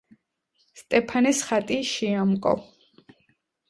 სტეფანეს 0.79 1.43
ხატი 1.51 1.81
შეამკო. 1.93 2.59